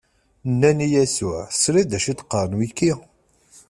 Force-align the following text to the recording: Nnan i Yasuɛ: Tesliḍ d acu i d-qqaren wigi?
Nnan 0.51 0.79
i 0.85 0.87
Yasuɛ: 0.93 1.41
Tesliḍ 1.51 1.85
d 1.89 1.93
acu 1.97 2.07
i 2.11 2.13
d-qqaren 2.13 2.57
wigi? 2.57 2.91